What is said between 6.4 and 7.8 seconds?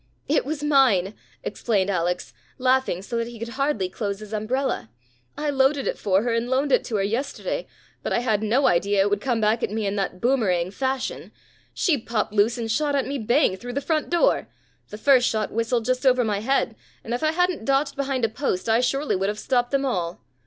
loaned it to her yesterday,